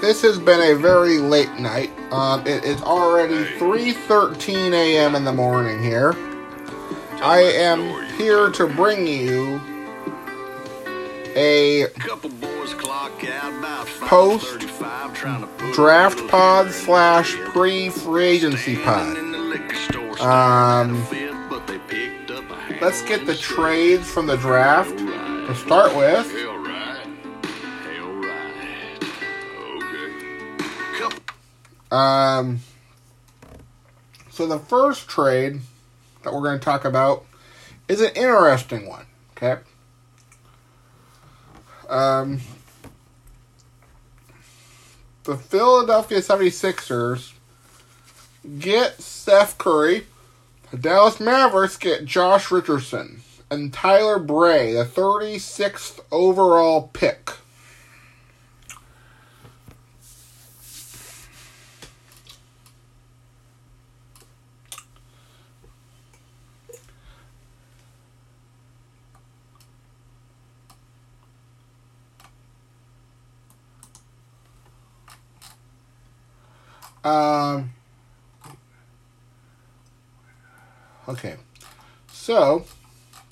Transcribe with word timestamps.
this 0.00 0.22
has 0.22 0.38
been 0.38 0.60
a 0.60 0.74
very 0.74 1.18
late 1.18 1.52
night. 1.58 1.90
Um, 2.10 2.46
it 2.46 2.64
is 2.64 2.80
already 2.82 3.44
3:13 3.58 4.72
a.m. 4.72 5.14
in 5.14 5.24
the 5.24 5.32
morning 5.32 5.82
here. 5.82 6.14
I 7.22 7.40
am 7.40 8.08
here 8.16 8.50
to 8.50 8.66
bring 8.66 9.06
you 9.06 9.60
a 11.36 11.86
post 14.00 14.60
draft 15.72 16.26
pod 16.28 16.70
slash 16.70 17.36
pre 17.36 17.90
free 17.90 18.24
agency 18.24 18.76
pod. 18.76 19.16
Um, 20.20 21.06
let's 22.80 23.02
get 23.02 23.26
the 23.26 23.36
trades 23.36 24.10
from 24.10 24.26
the 24.26 24.36
draft 24.36 24.96
to 24.98 25.54
start 25.54 25.94
with. 25.94 26.26
Um, 31.90 32.60
so 34.30 34.46
the 34.46 34.58
first 34.58 35.08
trade 35.08 35.60
that 36.22 36.32
we're 36.32 36.42
going 36.42 36.58
to 36.58 36.64
talk 36.64 36.84
about 36.84 37.24
is 37.88 38.00
an 38.00 38.12
interesting 38.14 38.88
one. 38.88 39.06
Okay. 39.36 39.60
Um, 41.88 42.40
the 45.24 45.36
Philadelphia 45.36 46.18
76ers 46.18 47.32
get 48.58 49.00
Seth 49.00 49.58
Curry. 49.58 50.06
The 50.70 50.78
Dallas 50.78 51.18
Mavericks 51.18 51.76
get 51.76 52.04
Josh 52.04 52.50
Richardson 52.50 53.22
and 53.50 53.72
Tyler 53.72 54.20
Bey, 54.20 54.72
the 54.72 54.84
36th 54.84 56.00
overall 56.12 56.88
pick. 56.92 57.32
Um, 77.04 77.70
okay. 81.08 81.36
So, 82.12 82.64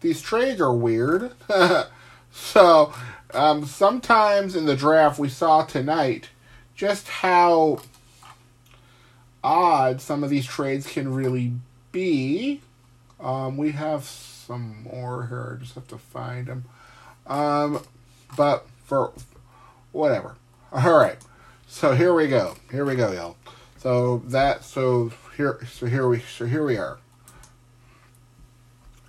these 0.00 0.20
trades 0.20 0.60
are 0.60 0.74
weird. 0.74 1.32
so, 2.32 2.92
um, 3.32 3.64
sometimes 3.64 4.56
in 4.56 4.66
the 4.66 4.76
draft 4.76 5.18
we 5.18 5.28
saw 5.28 5.64
tonight 5.64 6.30
just 6.74 7.08
how 7.08 7.78
odd 9.44 10.00
some 10.00 10.24
of 10.24 10.30
these 10.30 10.46
trades 10.46 10.86
can 10.86 11.12
really 11.12 11.52
be. 11.92 12.60
Um, 13.20 13.56
we 13.56 13.72
have 13.72 14.04
some 14.04 14.82
more 14.82 15.26
here. 15.28 15.56
I 15.56 15.62
just 15.62 15.74
have 15.74 15.86
to 15.88 15.98
find 15.98 16.46
them. 16.46 16.64
Um, 17.26 17.82
but 18.36 18.66
for 18.84 19.12
whatever. 19.92 20.36
All 20.72 20.98
right. 20.98 21.18
So 21.72 21.94
here 21.94 22.12
we 22.12 22.28
go. 22.28 22.54
Here 22.70 22.84
we 22.84 22.94
go, 22.96 23.12
y'all. 23.12 23.36
So 23.78 24.18
that 24.26 24.62
so 24.62 25.10
here 25.38 25.58
so 25.66 25.86
here 25.86 26.06
we 26.06 26.20
so 26.20 26.44
here 26.44 26.64
we 26.66 26.76
are. 26.76 26.98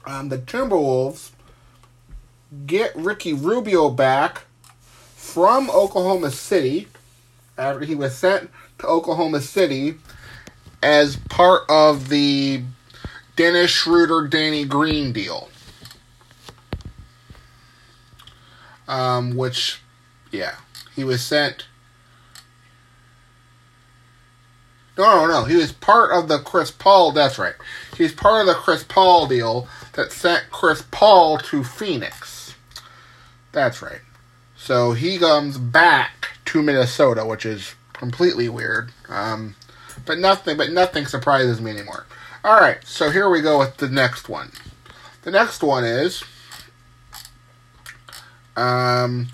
Um, 0.06 0.30
the 0.30 0.38
Timberwolves 0.38 1.32
get 2.66 2.96
Ricky 2.96 3.34
Rubio 3.34 3.90
back 3.90 4.44
from 5.14 5.70
Oklahoma 5.70 6.32
City 6.32 6.88
after 7.58 7.82
he 7.82 7.96
was 7.96 8.16
sent 8.16 8.50
to 8.80 8.88
Oklahoma 8.88 9.42
City 9.42 9.96
as 10.82 11.18
part 11.18 11.64
of 11.70 12.08
the 12.08 12.64
Dennis 13.36 13.72
Schroeder 13.72 14.26
Danny 14.26 14.64
Green 14.64 15.12
deal. 15.12 15.50
Um, 18.88 19.36
which, 19.36 19.82
yeah, 20.32 20.56
he 20.96 21.04
was 21.04 21.22
sent 21.22 21.66
No, 24.98 25.26
no, 25.26 25.28
no. 25.28 25.46
He 25.46 25.56
was 25.56 25.72
part 25.72 26.12
of 26.12 26.28
the 26.28 26.40
Chris 26.40 26.70
Paul. 26.70 27.12
That's 27.12 27.40
right. 27.40 27.56
He's 27.98 28.14
part 28.14 28.42
of 28.42 28.48
the 28.48 28.54
Chris 28.54 28.84
Paul 28.84 29.28
deal 29.28 29.68
that 29.94 30.12
sent 30.12 30.50
Chris 30.52 30.84
Paul 30.92 31.38
to 31.40 31.64
Phoenix. 31.64 32.56
That's 33.52 33.82
right. 33.82 34.02
So 34.56 34.94
he 34.94 35.18
comes 35.18 35.58
back 35.58 36.30
to 36.46 36.62
Minnesota, 36.62 37.26
which 37.26 37.46
is 37.46 37.76
completely 37.94 38.50
weird. 38.50 38.92
Um, 39.10 39.56
but 40.06 40.20
nothing, 40.20 40.58
but 40.58 40.72
nothing 40.72 41.06
surprises 41.06 41.60
me 41.60 41.72
anymore. 41.72 42.06
All 42.44 42.60
right. 42.60 42.86
So 42.86 43.10
here 43.10 43.30
we 43.30 43.42
go 43.42 43.60
with 43.60 43.78
the 43.78 43.90
next 43.90 44.30
one. 44.30 44.52
The 45.24 45.32
next 45.32 45.64
one 45.64 45.84
is 45.84 46.24
um, 48.56 49.30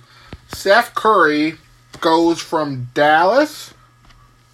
Seth 0.48 0.94
Curry 0.96 1.56
goes 2.00 2.40
from 2.40 2.90
Dallas 2.94 3.74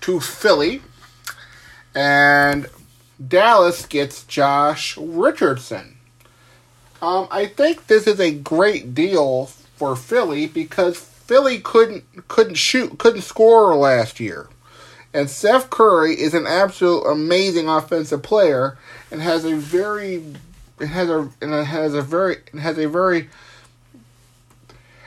to 0.02 0.20
Philly 0.20 0.82
and 1.96 2.68
Dallas 3.26 3.86
gets 3.86 4.26
Josh 4.26 4.98
Richardson. 4.98 5.98
Um, 7.02 7.28
I 7.32 7.46
think 7.46 7.88
this 7.88 8.08
is 8.08 8.20
a 8.20 8.32
great 8.32 8.94
deal 8.94 9.46
for 9.46 9.96
Philly 9.96 10.48
because 10.48 10.98
Philly 10.98 11.60
couldn't 11.60 12.04
couldn't 12.28 12.56
shoot 12.56 12.98
couldn't 12.98 13.22
score 13.22 13.76
last 13.76 14.20
year, 14.20 14.50
and 15.14 15.30
Seth 15.30 15.70
Curry 15.70 16.20
is 16.20 16.34
an 16.34 16.46
absolute 16.46 17.04
amazing 17.04 17.70
offensive 17.70 18.22
player 18.22 18.78
and 19.10 19.22
has 19.22 19.46
a 19.46 19.56
very 19.56 20.24
it 20.80 20.88
has 20.88 21.10
a 21.10 21.30
and 21.42 21.54
it 21.54 21.66
has 21.66 21.94
a 21.94 22.02
very 22.02 22.38
it 22.54 22.60
has 22.60 22.78
a 22.78 22.88
very 22.88 23.30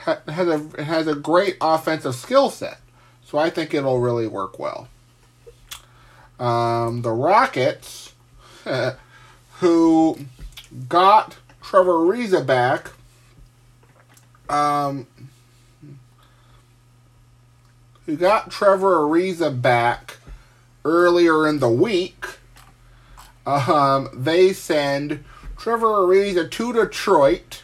has 0.06 0.49
a 0.49 0.84
has 0.84 1.06
a 1.06 1.15
great 1.15 1.56
offensive 1.60 2.15
skill 2.15 2.50
set. 2.50 2.81
So 3.25 3.37
I 3.37 3.50
think 3.50 3.75
it'll 3.75 4.00
really 4.00 4.26
work 4.26 4.59
well. 4.59 4.88
Um, 6.38 7.03
the 7.03 7.10
Rockets, 7.10 8.15
who 9.59 10.19
got 10.88 11.37
Trevor 11.62 11.93
Ariza 11.93 12.47
back, 12.47 12.91
um, 14.49 15.06
who 18.06 18.16
got 18.16 18.50
Trevor 18.50 18.97
Ariza 18.97 19.60
back 19.60 20.16
earlier 20.84 21.47
in 21.47 21.59
the 21.59 21.69
week, 21.69 22.25
um, 23.47 24.09
they 24.15 24.53
send 24.53 25.25
Trevor 25.56 25.88
Ariza 25.88 26.50
to 26.50 26.72
Detroit. 26.72 27.62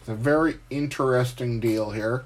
It's 0.00 0.08
a 0.08 0.14
very 0.14 0.58
interesting 0.70 1.60
deal 1.60 1.90
here. 1.90 2.24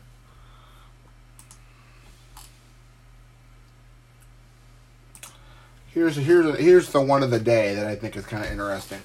Here's 5.96 6.16
here's 6.16 6.58
here's 6.58 6.90
the 6.90 7.00
one 7.00 7.22
of 7.22 7.30
the 7.30 7.40
day 7.40 7.74
that 7.74 7.86
I 7.86 7.96
think 7.96 8.16
is 8.16 8.26
kind 8.26 8.44
of 8.44 8.52
interesting. 8.52 9.00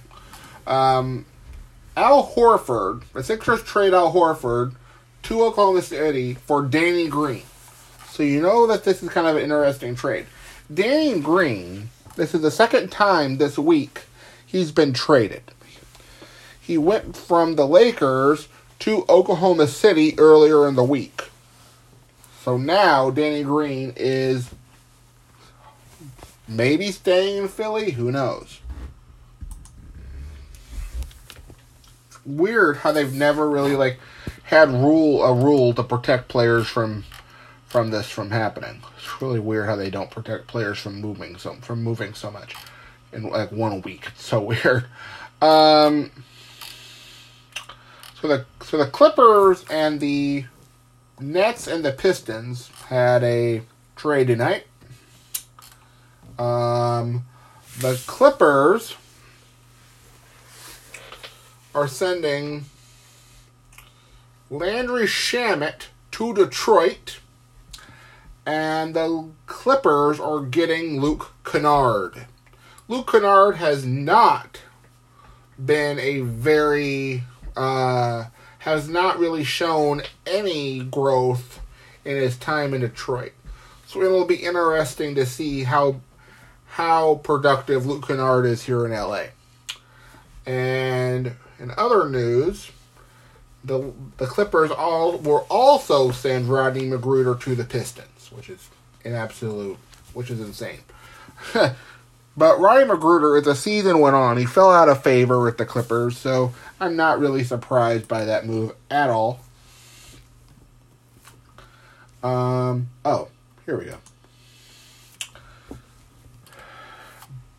Um, 0.68 1.26
Al 1.96 2.28
Horford, 2.28 3.04
the 3.14 3.24
Sixers 3.24 3.64
trade 3.64 3.94
Al 3.94 4.14
Horford 4.14 4.76
to 5.24 5.42
Oklahoma 5.42 5.82
City 5.84 6.34
for 6.34 6.62
Danny 6.62 7.08
Green. 7.08 7.44
So 8.10 8.24
you 8.24 8.42
know 8.42 8.68
that 8.68 8.84
this 8.84 9.02
is 9.02 9.08
kind 9.08 9.26
of 9.26 9.38
an 9.38 9.44
interesting 9.44 9.96
trade. 9.96 10.26
Danny 10.72 11.18
Green, 11.22 11.90
this 12.18 12.36
is 12.36 12.42
the 12.42 12.52
second 12.52 12.92
time 12.92 13.38
this 13.38 13.58
week 13.58 14.02
he's 14.46 14.74
been 14.74 14.92
traded. 14.92 15.44
He 16.60 16.78
went 16.78 17.16
from 17.16 17.56
the 17.56 17.66
Lakers 17.66 18.50
to 18.80 19.06
Oklahoma 19.08 19.68
City 19.68 20.14
earlier 20.20 20.68
in 20.68 20.76
the 20.76 20.84
week. 20.84 21.24
So 22.44 22.58
now 22.58 23.12
Danny 23.12 23.44
Green 23.44 23.94
is 23.96 24.50
Maybe 26.52 26.92
staying 26.92 27.38
in 27.38 27.48
Philly, 27.48 27.92
who 27.92 28.12
knows? 28.12 28.60
Weird 32.26 32.78
how 32.78 32.92
they've 32.92 33.14
never 33.14 33.50
really 33.50 33.78
like 33.78 34.00
had 34.44 34.70
rule 34.70 35.24
a 35.24 35.34
rule 35.34 35.74
to 35.74 35.82
protect 35.82 36.28
players 36.28 36.68
from 36.68 37.06
from 37.68 37.90
this 37.92 38.10
from 38.10 38.32
happening. 38.32 38.82
It's 38.98 39.22
really 39.22 39.40
weird 39.40 39.68
how 39.68 39.78
they 39.78 39.90
don't 39.90 40.12
protect 40.12 40.48
players 40.48 40.78
from 40.78 41.00
moving 41.00 41.38
so 41.38 41.54
from 41.62 41.84
moving 41.84 42.14
so 42.14 42.30
much 42.30 42.56
in 43.14 43.24
like 43.24 43.54
one 43.54 43.82
week. 43.84 44.08
It's 44.08 44.26
so 44.26 44.42
weird. 44.42 44.88
Um, 45.42 46.12
so 48.22 48.28
the 48.28 48.46
so 48.62 48.78
the 48.78 48.88
Clippers 48.88 49.64
and 49.70 50.02
the 50.02 50.46
Nets 51.18 51.68
and 51.68 51.86
the 51.86 51.94
Pistons 51.94 52.70
had 52.88 53.24
a 53.24 53.62
trade 53.96 54.28
tonight. 54.28 54.66
Um, 56.42 57.26
the 57.78 58.02
Clippers 58.08 58.96
are 61.76 61.88
sending 61.88 62.66
Landry 64.50 65.06
Shamet 65.06 65.90
to 66.14 66.34
Detroit 66.34 67.20
and 68.44 68.96
the 68.96 69.30
Clippers 69.46 70.20
are 70.20 70.42
getting 70.42 71.00
Luke 71.00 71.32
Kennard. 71.44 72.26
Luke 72.88 73.12
Kennard 73.12 73.58
has 73.58 73.86
not 73.86 74.62
been 75.64 76.00
a 76.00 76.22
very 76.22 77.24
uh, 77.56 78.26
has 78.60 78.90
not 78.90 79.20
really 79.20 79.44
shown 79.44 80.02
any 80.26 80.80
growth 80.80 81.60
in 82.04 82.18
his 82.18 82.36
time 82.36 82.74
in 82.74 82.82
Detroit. 82.82 83.34
So 83.86 84.02
it'll 84.02 84.26
be 84.26 84.38
interesting 84.38 85.14
to 85.16 85.26
see 85.26 85.64
how 85.66 86.02
how 86.72 87.16
productive 87.16 87.86
Luke 87.86 88.08
Kennard 88.08 88.46
is 88.46 88.64
here 88.64 88.86
in 88.86 88.94
LA. 88.94 89.26
And 90.46 91.34
in 91.60 91.72
other 91.78 92.10
news, 92.10 92.72
the 93.64 93.92
the 94.18 94.26
Clippers 94.26 94.72
all 94.72 95.18
will 95.18 95.46
also 95.50 96.12
send 96.12 96.48
Rodney 96.48 96.84
McGruder 96.90 97.40
to 97.42 97.56
the 97.56 97.66
Pistons, 97.66 98.32
which 98.32 98.50
is 98.50 98.70
an 99.04 99.14
absolute, 99.14 99.78
which 100.14 100.32
is 100.32 100.40
insane. 100.40 100.80
but 101.54 101.76
Rodney 102.60 102.86
McGruder, 102.86 103.38
as 103.38 103.44
the 103.44 103.56
season 103.56 104.00
went 104.00 104.16
on, 104.16 104.38
he 104.38 104.46
fell 104.46 104.72
out 104.72 104.88
of 104.88 105.04
favor 105.04 105.44
with 105.44 105.58
the 105.58 105.66
Clippers, 105.66 106.18
so 106.18 106.54
I'm 106.80 106.96
not 106.96 107.20
really 107.20 107.44
surprised 107.44 108.08
by 108.08 108.24
that 108.24 108.46
move 108.46 108.74
at 108.90 109.10
all. 109.10 109.42
Um. 112.24 112.88
Oh, 113.04 113.28
here 113.66 113.78
we 113.78 113.86
go. 113.86 113.98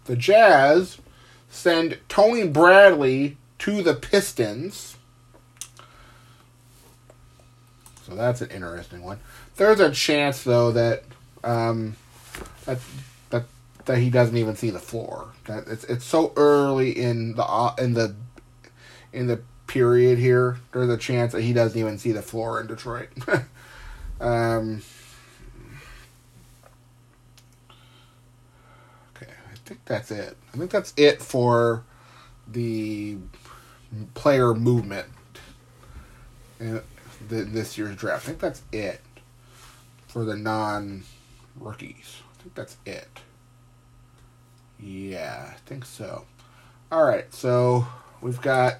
The 0.04 0.16
Jazz 0.16 0.98
send 1.48 1.98
Tony 2.08 2.46
Bradley 2.46 3.36
to 3.58 3.82
the 3.82 3.94
Pistons. 3.94 4.96
So 8.06 8.16
that's 8.16 8.40
an 8.40 8.50
interesting 8.50 9.02
one. 9.02 9.20
There's 9.56 9.80
a 9.80 9.90
chance 9.90 10.42
though 10.42 10.72
that 10.72 11.04
um, 11.44 11.96
that 12.64 12.78
that 13.30 13.44
that 13.84 13.98
he 13.98 14.10
doesn't 14.10 14.36
even 14.36 14.56
see 14.56 14.70
the 14.70 14.80
floor. 14.80 15.28
That 15.46 15.68
it's 15.68 15.84
it's 15.84 16.04
so 16.04 16.32
early 16.36 16.90
in 16.90 17.36
the 17.36 17.44
uh, 17.44 17.74
in 17.78 17.94
the 17.94 18.14
in 19.12 19.26
the 19.28 19.40
period 19.66 20.18
here. 20.18 20.58
There's 20.72 20.90
a 20.90 20.96
chance 20.96 21.32
that 21.32 21.42
he 21.42 21.52
doesn't 21.52 21.78
even 21.78 21.98
see 21.98 22.12
the 22.12 22.22
floor 22.22 22.60
in 22.60 22.66
Detroit. 22.66 23.08
um, 24.20 24.82
okay, 29.16 29.30
I 29.30 29.54
think 29.72 29.84
that's 29.86 30.10
it. 30.10 30.36
I 30.52 30.56
think 30.58 30.70
that's 30.70 30.92
it 30.96 31.22
for 31.22 31.84
the 32.46 33.16
player 34.14 34.52
movement 34.54 35.06
in 36.58 36.82
this 37.28 37.78
year's 37.78 37.96
draft. 37.96 38.24
I 38.24 38.26
think 38.28 38.38
that's 38.40 38.62
it 38.70 39.00
for 40.08 40.24
the 40.24 40.36
non 40.36 41.04
rookies. 41.58 42.18
I 42.38 42.42
think 42.42 42.54
that's 42.54 42.76
it. 42.84 43.08
Yeah, 44.78 45.52
I 45.52 45.56
think 45.64 45.84
so. 45.86 46.26
All 46.90 47.04
right, 47.04 47.32
so 47.32 47.86
we've 48.20 48.40
got 48.42 48.78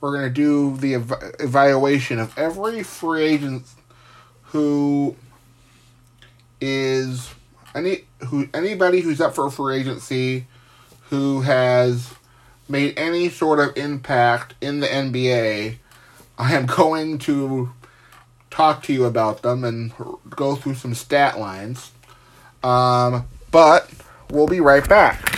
we're 0.00 0.14
gonna 0.14 0.28
do 0.28 0.76
the 0.76 0.94
ev- 0.96 1.34
evaluation 1.40 2.18
of 2.18 2.36
every 2.36 2.82
free 2.82 3.22
agent 3.22 3.64
who 4.42 5.16
is 6.60 7.30
any 7.74 8.04
who 8.28 8.48
anybody 8.54 9.00
who's 9.00 9.20
up 9.20 9.34
for 9.34 9.46
a 9.46 9.50
free 9.50 9.76
agency 9.76 10.46
who 11.10 11.42
has 11.42 12.14
made 12.68 12.98
any 12.98 13.28
sort 13.28 13.60
of 13.60 13.76
impact 13.76 14.54
in 14.60 14.80
the 14.80 14.86
NBA. 14.86 15.76
I 16.38 16.54
am 16.54 16.66
going 16.66 17.18
to 17.20 17.70
talk 18.50 18.82
to 18.84 18.92
you 18.92 19.04
about 19.04 19.42
them 19.42 19.64
and 19.64 19.92
go 20.30 20.54
through 20.54 20.74
some 20.74 20.94
stat 20.94 21.38
lines. 21.38 21.90
Um, 22.62 23.26
but 23.50 23.90
we'll 24.30 24.46
be 24.46 24.60
right 24.60 24.88
back. 24.88 25.33